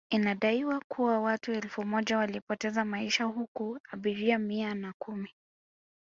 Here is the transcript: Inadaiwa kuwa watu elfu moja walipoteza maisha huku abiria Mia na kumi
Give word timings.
Inadaiwa 0.09 0.81
kuwa 0.87 1.19
watu 1.19 1.51
elfu 1.51 1.85
moja 1.85 2.17
walipoteza 2.17 2.85
maisha 2.85 3.23
huku 3.23 3.79
abiria 3.91 4.39
Mia 4.39 4.73
na 4.73 4.93
kumi 4.99 5.33